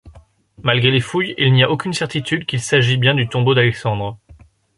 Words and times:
Malgré 0.63 0.89
les 0.89 0.99
fouilles, 0.99 1.35
il 1.37 1.53
n'y 1.53 1.61
a 1.63 1.69
aucune 1.69 1.93
certitude 1.93 2.47
qu'il 2.47 2.59
s'agit 2.59 2.97
bien 2.97 3.13
du 3.13 3.27
tombeau 3.29 3.53
d'Alexandre. 3.53 4.17